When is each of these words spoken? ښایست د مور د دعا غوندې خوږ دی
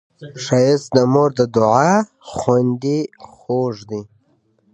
ښایست 0.43 0.87
د 0.95 0.97
مور 1.13 1.29
د 1.39 1.41
دعا 1.55 1.91
غوندې 2.35 2.99
خوږ 3.35 3.75
دی 3.89 4.01